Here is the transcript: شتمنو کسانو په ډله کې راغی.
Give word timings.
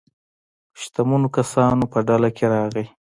شتمنو 0.81 1.27
کسانو 1.37 1.83
په 1.93 1.99
ډله 2.07 2.29
کې 2.37 2.45
راغی. 2.53 2.85